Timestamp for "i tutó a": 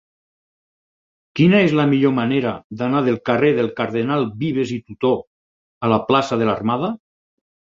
4.79-5.93